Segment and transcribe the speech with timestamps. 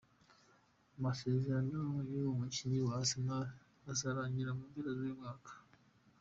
[0.97, 1.79] Amasezerano
[2.11, 3.45] y'uwo mukinyi wa Arsenal
[3.91, 5.51] azorangira mu mpera z'uyu mwaka.